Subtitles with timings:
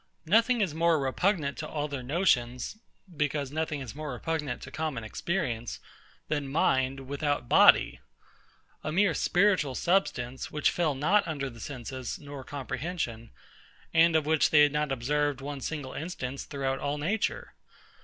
[0.25, 2.75] Nothing more repugnant to all their notions,
[3.15, 5.79] because nothing more repugnant to common experience,
[6.27, 7.99] than mind without body;
[8.83, 13.29] a mere spiritual substance, which fell not under their senses nor comprehension,
[13.93, 17.53] and of which they had not observed one single instance throughout all nature.